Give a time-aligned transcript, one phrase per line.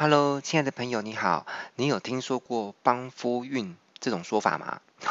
[0.00, 1.44] Hello，亲爱的朋友，你好。
[1.74, 4.80] 你有听说过帮夫运这种说法吗？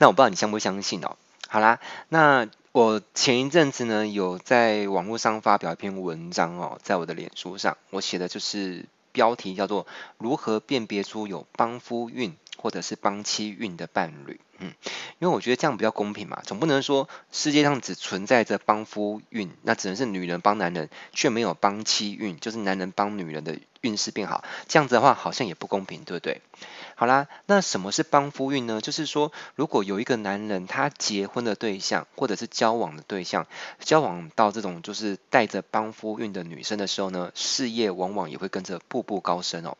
[0.00, 1.16] 那我不知道你相不相信哦。
[1.46, 9.86] 好啦，那我前一阵子呢，有在网络上发表一篇文章哦，在我的脸书上，我写的就是标题叫做
[10.18, 14.40] “如何辨别出有帮夫运或者是帮妻运的伴侣”。
[14.58, 14.72] 嗯，
[15.20, 26.40] 因为我觉得这样比较公平嘛，总不能说世界上只存在着帮夫运，那只能是女人帮男人，却没有帮妻运，就是男人帮女人的运势变好，这样子的话好像也不公平，对不对？
[26.96, 28.80] 好啦，那什么是帮夫运呢？
[28.80, 33.46] 就是说，如果有一个男人他结婚的对象或者是交往的对象，
[33.78, 39.76] 交往到这种就是带着帮夫运的女生的时候呢，事业往往也会跟着步步高升哦。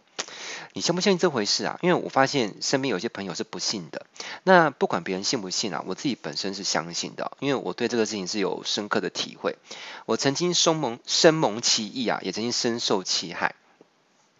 [0.73, 1.79] 你相不相信这回事啊？
[1.82, 4.07] 因为我发现身边有些朋友是不信的。
[4.43, 9.57] 那不管别人信不信啊，我自己本身是相信的，因为我对这个事情是有深刻的体会。
[10.07, 13.55] 我曾经生蒙深蒙其意啊，也曾经深受其害。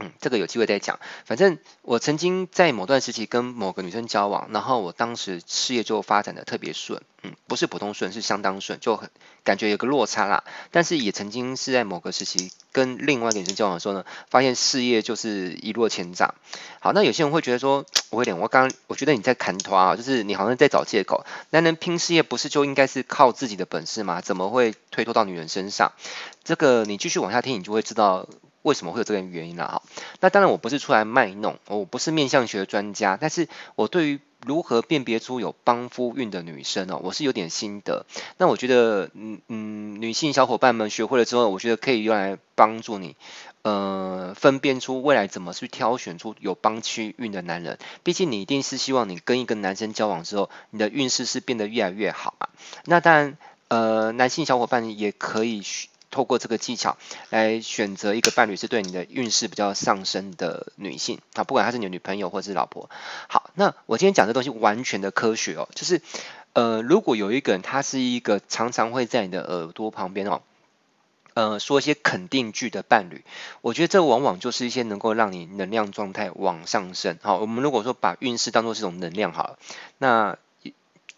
[0.05, 1.01] 嗯，这个有机会再讲。
[1.25, 9.09] 反正我曾经在某段时期跟某个女生交往，然后我当时事业就发展的特别顺，嗯，不是普通顺，是相当顺，就很
[9.45, 10.45] 感觉有个落差啦。
[10.71, 16.35] 但是也曾经是在某个时期跟另外一个女生交往的时候呢，发现事业就是一落千丈。
[16.81, 21.25] 好，那有些人会觉得说， 我有点，我刚刚我觉得你在砍拖啊，就是你好像在找借口。
[21.49, 24.21] 男人拼事业不是就应该是靠自己的本事吗？
[24.21, 25.93] 怎么会推脱到女人身上？
[26.45, 28.29] 这个你继续往下听，你就会知道。
[28.65, 29.69] 为什么会有这个原因呢？
[29.69, 29.83] 哈，
[30.21, 38.07] 那当然我不是出来卖弄，我不是面相学专家，但是我对于如何辨别出有帮夫运的女生哦，我是有点心得。
[38.39, 43.17] 那我觉得，嗯嗯，女性小伙伴们学会了之后，我觉得可以用来帮助你，
[43.61, 47.79] 呃，分辨出未来怎么去挑选出有帮妻运的男人。
[48.03, 52.49] 毕竟你一定是希望你跟一个男生交往之后，你的运势是变得越来越好嘛。
[52.87, 53.37] 那当然，
[53.69, 55.63] 呃，男性小伙伴也可以
[56.15, 56.97] 透过这个技巧
[57.31, 62.89] 来选择一个伴侣，是对你的运势比较上升的女性啊，不管她是你的女朋友或者是老婆。
[63.29, 66.01] 好，那我今天讲的东西完全的科学哦，就是
[66.53, 70.43] 呃，如果有一个人他是一个常常会在你的耳朵旁边哦，
[71.35, 73.25] 呃，说一些肯定句的伴侣，
[73.61, 77.19] 我觉得这往往就是一些能够让你能量状态往上升。
[77.23, 79.59] 好，我们如果说把运势当作是一种能量好了，
[79.99, 80.39] 那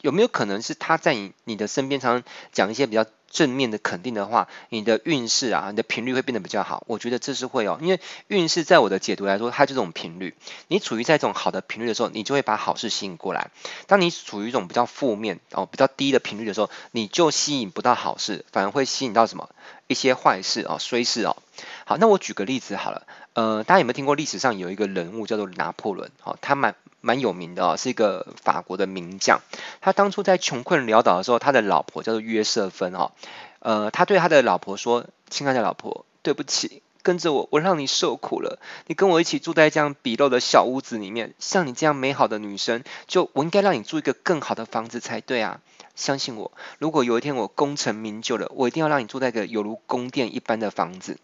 [0.06, 6.84] 有没有可能是他在你你的身边常常讲一些比较正面的肯定的话，你的运势啊，你的频率会变得比较好。
[6.86, 10.36] 我觉得这是会哦，因为运势在我的解读来说，它就这种频率。
[10.68, 13.50] 你处于在这种好的频率的时候，你就会把好事吸引过来。
[13.88, 19.50] 当你处于一种比较负面哦、比较低的频率的时候，你就吸引不到好事，反而会吸引到什么
[19.86, 21.36] 一些坏事哦、衰事哦。
[21.84, 26.10] 好，那我举个例子好了，呃，大家有没有听过历史上有一个人物叫做拿破仑？
[26.24, 29.40] 哦，他蛮蛮有名的哦，是一个法国的名将。
[29.80, 33.12] 他当初在穷困潦倒的时候，他的老婆叫做约瑟芬哦。
[33.60, 38.58] 呃，他对他的老婆说：“亲爱的老婆，对不起，跟着我，我让你受苦了。
[38.86, 45.60] 你跟我一起住在这样鄙陋的小屋子里面，像你这样美好的女生，就我应该让你住一个更好的房子才对啊！
[45.96, 51.18] 相信我，如果有一天我功成名就了，我一定要让你住在一个犹如宫殿一般的房子。”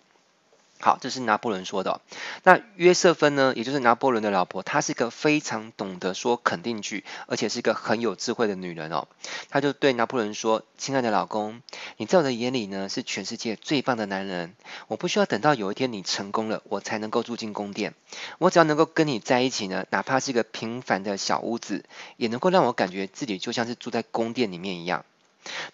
[0.85, 2.01] 好，这是拿破仑说的。
[2.43, 9.07] 那约瑟芬呢，也就是拿破仑的老婆，她是一个非常懂得说肯定句，而且是一个很有智慧的女人哦。
[9.49, 11.63] 她就对拿破仑说：“亲爱的老公，
[11.99, 14.57] 你在我的眼里呢，是全世界最棒的男人。
[14.89, 17.95] 我不需要等到有一天你成功了，我才能够住进宫殿。
[18.39, 21.85] 我只要能够跟你在一起呢，哪怕是一个平凡的小屋子，
[22.17, 25.05] 也能够让我感觉自己就像是住在宫殿里面一样。”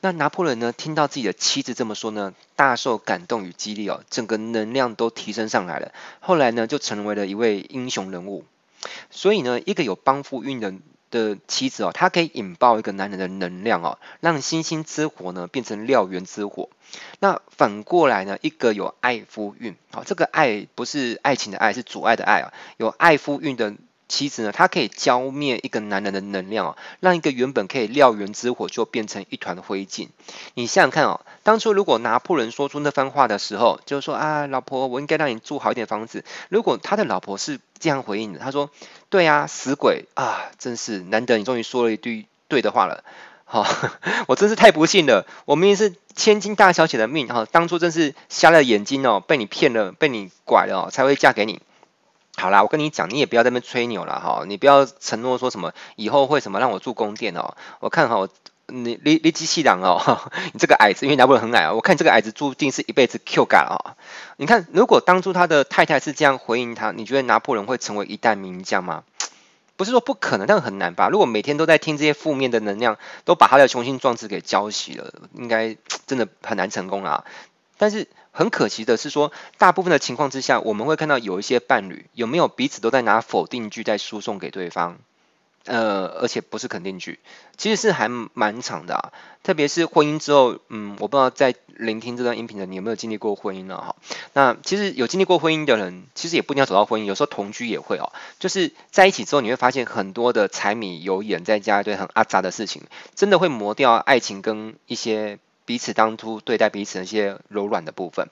[0.01, 5.93] 那拿破仑呢，听到自己的妻子这么说呢，大受感动与激励哦，整个能量都提升上来了。
[6.21, 8.45] 后来呢，就成为了一位英雄人物。
[9.11, 10.73] 所以呢，一个有帮夫运的
[11.11, 16.69] 的妻子哦，她可以引爆一个男人的能量哦，让星星之火呢变成燎原之火。
[17.19, 23.75] 那反过来呢，一个有爱夫运，好，这个爱不是爱情的爱，是阻碍的爱啊，有爱夫运的。
[24.09, 30.09] 妻子呢，她可以浇灭一个男人的能量哦，让一个原本可以燎原之火就变成一团灰烬。
[30.55, 36.25] 你想想看哦，当初如果拿破仑说出那番话的时候，就是说啊，老婆，我应该让你住好一点房子。
[36.49, 38.71] 如果他的老婆是这样回应的，他说
[39.11, 43.05] ：“对啊，死鬼啊，真是难得你终于说了一句对的话了。”
[43.51, 43.67] 好，
[44.29, 51.61] 我真是太不幸了，我明明是千金大小姐的命哈，当初真是瞎了眼睛哦，被你骗了，被你拐了哦，才会嫁给你。
[52.39, 57.57] 好啦，我跟你讲，你也不要在那边吹牛了哈，你不要承诺说什么以后会什么让我住宫殿哦。
[57.81, 58.29] 我看哈，
[58.67, 63.97] 你你你机器人哦， 你这个矮子，因为拿破仑很矮啊，我看这个矮子注定是一辈子 Q 嘎了啊。
[64.37, 69.03] 你看，如果当初他的太太是这样回应他，你觉得拿破仑会成为一代名将吗？
[69.77, 71.09] 不是说不可能，但很难吧？
[71.09, 75.77] 如果每天都在听这些负面的能量，都把他的雄心壮志给浇熄了，应该
[76.07, 77.25] 真的很难成功啊。
[77.79, 78.07] 但是。
[78.31, 84.99] 很可惜的是说，大部分的情况之下，我们会看到有一些伴侣有没有彼此都在拿否定句在输送给对方。
[85.65, 87.19] 呃，而且不是肯定句，
[87.57, 89.13] 其实是还蛮长的啊。
[89.43, 93.97] 特别是婚姻之后，嗯，我不知道在聆听这段音频的你有没有经历过婚姻了哈。
[94.35, 98.13] 那其实有经历过婚姻的人，其实也不一定要走到婚姻，有时候同居也会哦。
[98.39, 102.83] 就是在一起之后，你会发现很多的柴米油盐，再加一堆很阿杂的事情，
[103.17, 108.29] 真的会磨掉爱情跟一些彼此当初对待彼此那些柔软的部分。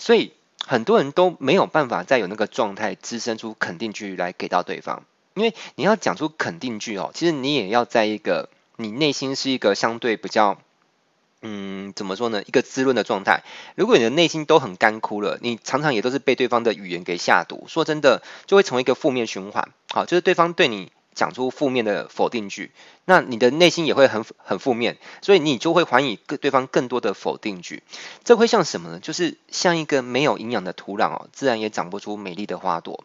[0.00, 0.32] 所以
[0.66, 5.04] 很多人都没有办法再有那个状态，滋生出肯定句来给到对方。
[5.34, 10.58] 因为你要讲出肯定句哦，其实你也要在一个你内心是一个相对比较，
[11.42, 12.42] 嗯，怎么说呢？
[12.42, 13.44] 一个滋润的状态。
[13.76, 17.66] 如果你的内心都很干枯了，你常常也都是被对方的语言给下毒。
[17.68, 19.68] 说真的，就会成为一个负面循环。
[19.90, 20.90] 好，就是对方对你
[21.20, 22.70] 讲出负面的否定句，
[23.04, 27.82] 那你的内心也会很很负面，所以你就会还以对对方更多的否定句。
[28.24, 29.00] 这会像什么呢？
[29.00, 33.04] 就是像一个没有营养的土壤哦，自然也长不出美丽的花朵。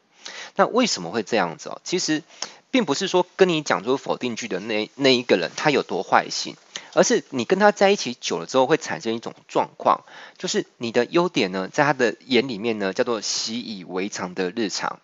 [0.55, 1.81] 那为什么会这样子哦？
[1.83, 2.23] 其实
[2.71, 6.55] 并不是说跟你讲出否定句的那那一个人他有多坏心，
[6.93, 10.05] 而是你跟他在一起久了之后会产生一种状况，
[10.37, 15.01] 就是你的优点呢，在他的眼里面呢叫做习以为常的日常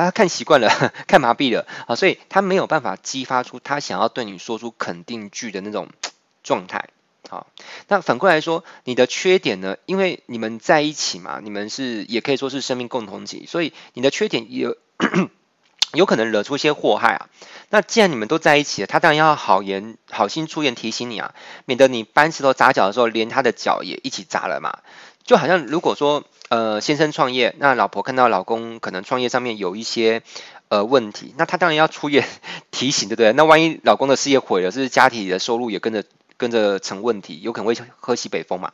[0.00, 0.70] 啊，看习惯了，
[1.06, 5.88] 看麻痹了啊，所以他没有办法激发出他想要对你说出肯定句的那种
[6.42, 6.88] 状态。
[7.28, 7.46] 好，
[7.86, 9.76] 那反过来说，你的缺点呢？
[9.84, 14.78] 因为你们在一起嘛，你们是也可以说是生命共同体，所以你的缺点有
[15.92, 17.28] 有可能惹出一些祸害啊。
[17.68, 21.34] 那既然你们都在一起了，他当然要好言好心出言提醒你啊，
[21.66, 24.78] 免得你搬石头砸脚的时候，连他的脚也一起砸了嘛。
[25.30, 30.24] 就好像如果说呃先生创业，那老婆看到老公可能创业上面有一些
[30.66, 32.26] 呃问题， 那他当然要出言
[32.72, 33.32] 提醒，对不对？
[33.34, 36.02] 那万一老公的事业毁了，是不是家庭的收入也跟着？
[36.36, 38.72] 跟着成问题，有可能会喝西北风嘛，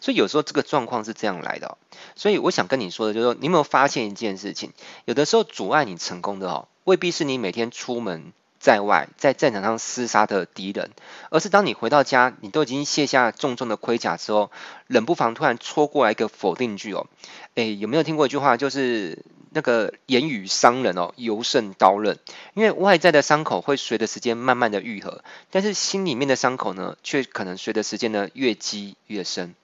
[0.00, 1.76] 所以有时候这个状况是这样来的。
[2.14, 4.70] 所以我想跟你说的就是说，你有没有发现一件事情？
[5.06, 10.90] 有的时候阻碍你成功的哦，未必是你每天出门在外在战场上厮杀的敌人，
[11.30, 14.52] 而是当你回到家，你都已经卸下重重的盔甲之后，
[14.86, 17.08] 冷不防突然戳过来一个否定句哦。
[17.56, 19.24] 诶，有没有听过一句话，就是？
[19.52, 22.20] 那个言语伤人哦，尤胜刀刃。
[22.54, 29.56] 因为外在的伤口会随着时间慢慢的愈合，但是心里面的伤口呢，却可能随着时间呢越积越深。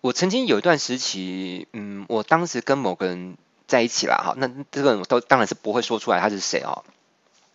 [0.00, 6.84] 我曾经有一段时期，嗯，我当时跟某个人在一起了哈，那这个人我都当然是不会说出来他是谁哦，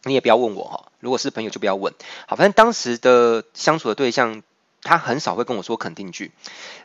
[0.05, 1.93] 你也不要问我哈，如果是朋友就不要问。
[2.27, 4.41] 好，反正当时的相处的对象。
[4.85, 6.31] 他很少会跟我说肯定句，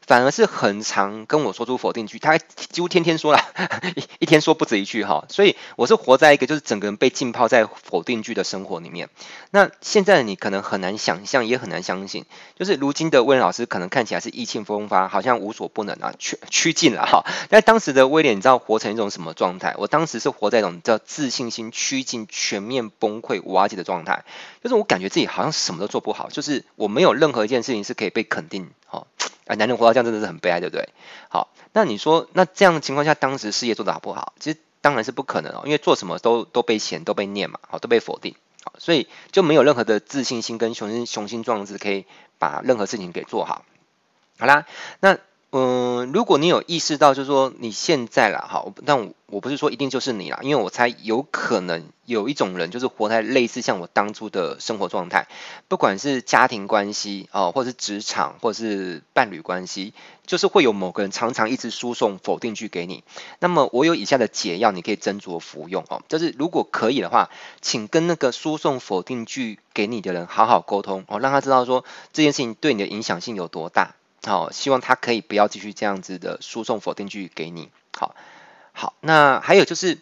[0.06, 2.18] 反而是很常跟我说出否定句。
[2.18, 3.40] 他几乎天天说了，
[4.18, 5.26] 一天说不止一句哈。
[5.28, 9.10] 所以我是活在一个就是整个人被浸泡在否定句的生活里面。
[9.50, 12.24] 那现在你可能很难想象，也很难相信，
[12.58, 17.24] 就是如今的威廉老师可能看起来是意气风发，好像无所不能啊，趋趋近了哈。
[17.50, 19.74] 但当时的威廉，你知道活成一种什么状态？
[19.76, 24.24] 我当时是活在一种叫自信心趋近全面崩溃瓦解的状态，
[24.64, 29.06] 就是我感觉自己好像什么都做不好，就是我没有任何一件事情是可以被肯定，哦，
[29.46, 30.88] 啊，男人活到这样真的是很悲哀，对不对？
[31.28, 34.32] 好，那你说，那这样的情况下，当时事业做得好不好？
[34.38, 42.06] 其实当然是不可能哦，因为做什么都都被嫌，都被念嘛，好，都被否定，好，所以就没有任何的自信心跟雄心雄心壮志可以
[42.38, 43.64] 把任何事情给做好。
[44.38, 44.66] 好啦，
[45.00, 45.18] 那。
[45.52, 55.26] 嗯，如果你有意识到，就是说你现在啦，好，但我我不是说一定就是你啦，因为我猜有可能有一种人，就是活在类似像我当初的生活状态，
[55.66, 59.92] 不管是家庭关系哦，或者是职场，或者是伴侣关系，
[60.24, 63.02] 就是会有某个人常常一直输送否定句给你。
[63.40, 66.00] 那么我有以下的解药，你可以斟酌服用哦。
[66.08, 67.28] 就是如果可以的话，
[67.60, 73.96] 请跟那个输送否定句给你的人好好沟通哦，让他知道说这件事情对你的影响性有多大。
[74.22, 77.70] 好，希望他可以不要继续这样子的输送否定句给你。
[77.96, 78.14] 好，
[78.72, 79.98] 好，那还有就是，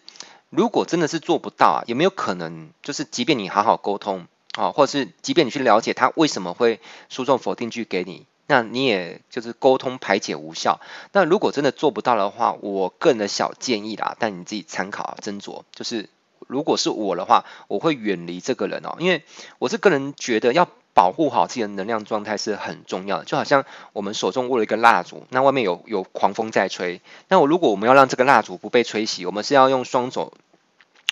[0.49, 10.81] 如果真的是做不到啊，有没有可能就是，即便你好好沟通，啊，或者是即便你去了解他为什么会输送否定句给你，那你也就是沟通排解无效。
[11.13, 15.63] 那如果真的做不到的话，我个人的小建议啦，但你自己参考斟酌。
[15.73, 16.09] 就是
[16.45, 19.23] 如果是我的话，我会远离这个人哦，因为
[19.59, 20.67] 我是个人觉得要。
[20.99, 23.63] 保护好自己的能量状态是很重要的，就好像
[23.93, 30.33] 我们手中握了一个蜡烛，那外面有有狂风在吹，那我如果我们要让这个蜡烛不被吹熄，我们是要用双手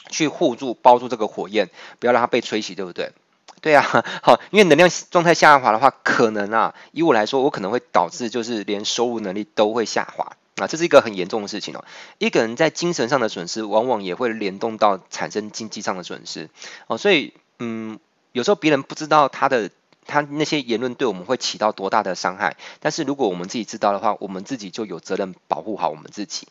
[0.10, 3.14] 去护住、包住这个火焰，不要让它被吹熄，对不对？
[3.62, 3.82] 对啊，
[4.22, 11.86] 好，因为能量状态下滑的话，可能啊，以我来说，我可能会导致就是连收入能力都会下滑啊，这是一个很严重的事情哦。
[12.18, 16.50] 一个人在精神上的损失，往往也会联动到产生经济上的损失
[16.88, 17.98] 哦，所以嗯。
[18.34, 19.72] 有时候别人不知道他的
[20.08, 26.48] 他那些言论对我们会起到多大的伤害，但是如果我们自己知道的话，我们自己就有责任保护好我们自己。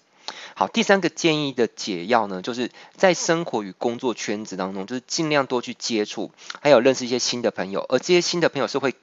[0.54, 8.94] 好，第三个建议的解药呢，就是在生活与工作圈子当中，就是尽量多去接触，还有认识一些新的朋友，而这些新的朋友是会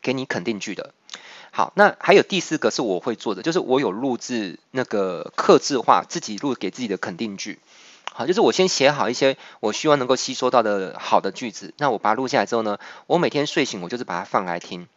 [0.00, 0.94] 给你肯定句的。
[1.50, 7.58] 好，那还有第四个是我会做的，就是我有录制那个客制化，自己录给自己的肯定句。
[8.12, 14.88] 好，就是我先写好一些我希望能够吸收到的好的句子，那我把它录下来之后呢，我每天睡醒我就是把它放来听。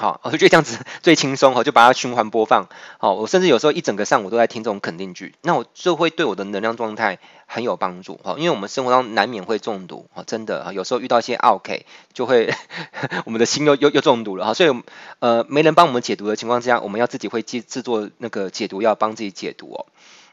[0.00, 2.68] 好，我觉得这样子最轻松，我就把它循环播放。
[2.98, 8.14] 好，我甚至有时候一整个上午都在听这种肯定句，那我就会对我的能量状态很有帮助。
[8.22, 11.80] 哈，因为我们生活当中难免会中毒，哈，真的，有时候遇到一些奥客，
[12.12, 12.54] 就会
[13.26, 14.46] 我们的心又又又中毒了。
[14.46, 14.82] 哈，所以
[15.18, 19.86] 呃，没人帮我们解读的情况之下，我们要自己会制制作那个解毒药，帮自己解毒哦。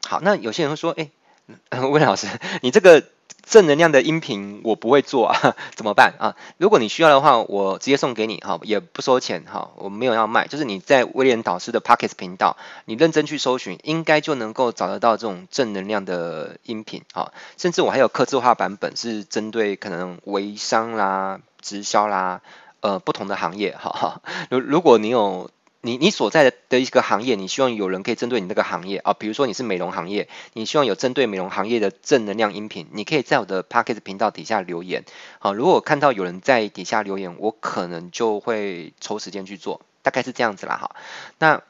[0.08, 1.10] 好，那有些人会说，哎，
[1.92, 2.28] 威廉老师，
[2.62, 3.04] 你这个。
[3.48, 6.36] 正能量的音频我不会做啊，怎么办啊？
[6.58, 10.48] 如果你需要的话，我直接送给你哈，也不收钱哈，我没有要卖。
[10.48, 17.32] 就是你在威廉导师的 Pocket 频道，你认真去搜寻，应该就能够找得到这种正能量的音频啊。
[17.56, 22.42] 甚至我还有客制化版本，是针对可能微商啦、直销啦，
[22.80, 24.22] 呃，不同的行业哈。
[24.50, 25.52] 如如果你有。
[25.86, 35.06] 你你所在的的一个行业，你希望有人可以针对你那个行业啊，比如说你是美容行业，你希望有针对美容行业的正能量音频，你可以在我的 Podcast 频道底下留言。
[35.38, 40.96] 好，如果看到有人在底下留言，我可能就会抽时间去做，大概是这样子啦哈。
[41.38, 41.62] 那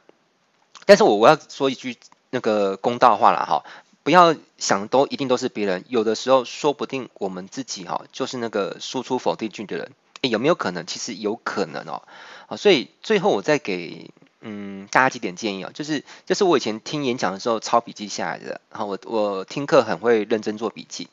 [0.86, 1.98] 但是我我要说一句
[2.30, 3.64] 那个公道话了哈，
[4.02, 9.92] 不要想都一定都是别人，有的时候说不定我们自己哈就是那个输出否定句的人，
[10.28, 10.86] 有没有可能？
[10.86, 12.02] 其实有可能哦。
[12.46, 21.08] 好，所以最后我再给嗯大家几点建议啊，就是这是我以前听演讲的时候抄笔记下来的，然后我我听课很会认真做笔记，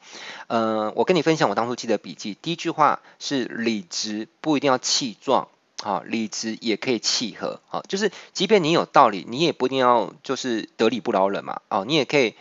[0.48, 5.48] 呃，我跟你分享我当初记的笔记，第一句话是理直不一定要气壮，
[5.82, 12.36] 好，理直也可以契合，好，就是即便你有道理，你也不一定要就是得理不饶人嘛，哦，你也可以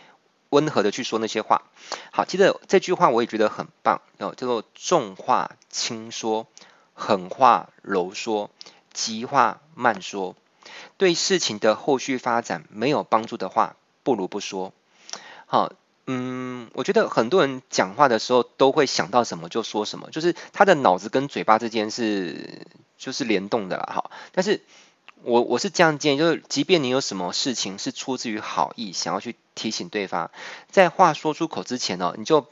[0.53, 1.63] 温和的去说那些话，
[2.11, 6.47] 好，记得这句话我也觉得很棒，哦，叫做重话轻说，
[6.93, 8.49] 狠话柔说。
[8.93, 10.35] 急话慢说，
[10.97, 14.71] 对事情的后续发展没有帮助的话，不如不说。
[15.47, 15.73] 好，
[16.05, 22.67] 嗯，我觉得很多人讲话的时候都会想到什么就说什么，就是他的脑子跟嘴巴之间是
[22.99, 23.91] 就是联动的了。
[23.95, 24.61] 哈，但是
[25.23, 30.31] 我我是这样建议，就是即便你有什么事情是出自于好意，想要去提醒对方，
[30.69, 32.45] 在话说出口之前呢，你就。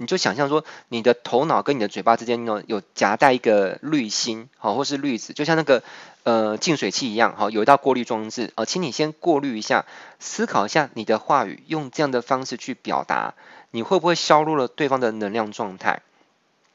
[0.00, 5.82] 你就想象说，你的头脑跟你的嘴巴之间呢，有夹带一个滤芯，好，或是滤纸，就像那个
[6.22, 9.86] 呃净水器一样，好，有一道过滤装置，呃，请你先过滤一下，
[10.20, 13.34] 思考一下你的话语，用这样的方式去表达，
[13.72, 16.00] 你会不会削弱了对方的能量状态？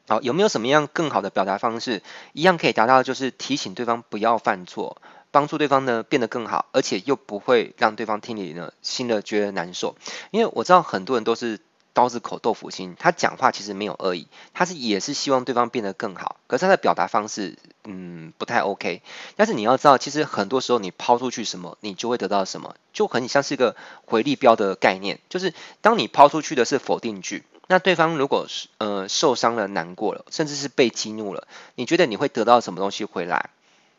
[0.06, 2.02] 好，有没有什么样更好的表达方式，
[2.34, 4.98] 一样可以达到就是提醒对方不要犯错，
[5.34, 9.96] 帮助对方呢变得更好，而且又不会让对方听里呢心里觉得难受？
[10.30, 11.58] 因为我知道很多人都是。
[11.94, 19.00] 刀子口豆腐心，他讲话其实没有恶意，他是也是希望对方变得更好，可是他的表达方式，嗯，不太 OK。
[19.36, 23.76] 但是你要知道，其实很多时候你抛出去什么，你就会得到什么，就很像是一个
[24.06, 33.50] 回力镖的概念，就是当你抛出去的是否定句，那对方如果是呃受伤了、难过了，甚至是被激怒了，你觉得你会得到什么东西回来？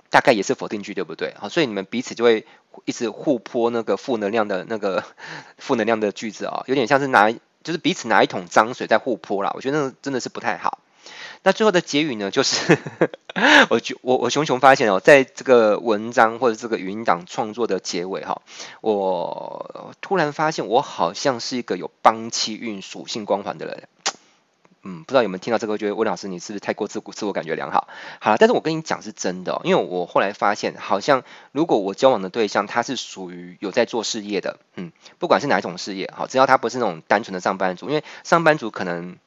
[0.09, 1.33] 大概也是否定句，对不对？
[1.39, 2.45] 好，所以你们彼此就会
[2.85, 5.03] 一直互泼那个负能量的那个
[5.57, 7.33] 负能量的句子啊，有点像是拿。
[7.63, 10.77] 就是彼此拿一桶脏水在互泼啦，我觉得那个真的是不太好。
[11.41, 12.77] 那最后的结语呢，就是
[13.71, 18.43] 我我我熊熊发现哦，在这个文章或者这个语音档创作的结尾哈，
[18.81, 23.87] 我突然发现我好像是一个有帮气运属性光环的人。
[24.87, 25.77] 嗯，不知道有没有听到这个？
[25.77, 27.89] 觉得温老师你是不是太过自我自我感觉良好？
[28.19, 39.17] 好了，但是我跟你讲是真的，因为我后来发现，好像如果我交往的对象他是属于有在做事业的，嗯，不管是哪一种事业，好，只要他不是那种单纯的上班族，因为上班族可能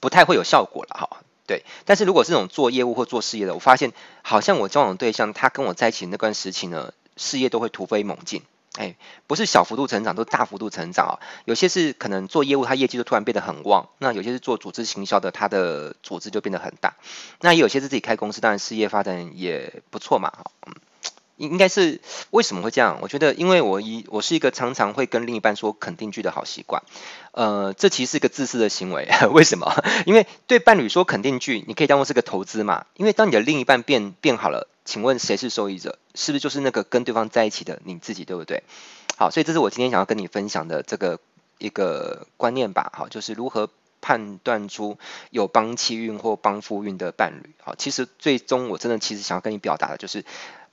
[0.00, 1.64] 不太会有效果了，哈，对。
[1.84, 3.92] 但是如果是那种做业务或做事业的，我发现
[4.22, 8.42] 好像我交往的对象他跟我在一起那段时期呢，事业都会突飞猛进。
[8.76, 8.96] 哎，
[9.26, 11.14] 不是小幅度成长，都大幅度成长啊！
[11.46, 16.94] 有些是可能做业务，他业绩就突然变得很旺；那有些是做组织行销的，他的组织就变得很大。
[17.40, 20.32] 那也有些是自己开公司，当然事业发展也不错嘛。
[20.66, 20.74] 嗯，
[21.38, 22.98] 应该是为什么会这样？
[23.00, 26.82] 我觉得，因为我一我是一个常常会跟另一半说肯定句的好习惯。
[27.32, 29.08] 呃，这其实是个自私的行为。
[29.32, 29.72] 为什么？
[30.04, 32.84] 因为对伴侣说肯定句，你可以当做是个投资嘛。
[32.96, 34.68] 因为当你的另一半变变好了。
[34.84, 35.98] 请问谁是受益者？
[36.14, 38.62] 是不是就是那个跟对方在一起的你自己，对不对？
[39.18, 41.20] 好，所以这是我今天想要跟你分享的这个
[41.58, 42.90] 一个观念吧。
[42.96, 43.68] 好，就是如何
[44.00, 44.96] 判断出
[45.28, 47.50] 有帮妻运或帮夫运的伴侣。
[47.62, 50.24] 好，其实最终我真的其实想要跟你表达的就是，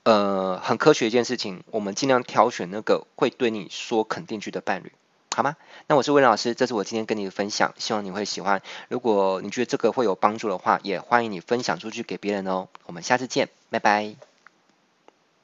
[0.06, 4.92] 呃，很科学一件事情，我们尽量挑选那个会对你说肯定句的伴侣。
[5.34, 5.56] 好吗？
[5.88, 8.62] 那我是魏老师，这是我今天跟你的分享，希望你会喜欢。
[8.88, 12.68] 如果你觉得这个会有帮助的话，也欢迎你分享出去给别人哦。
[12.86, 14.14] 我们下次见，拜拜。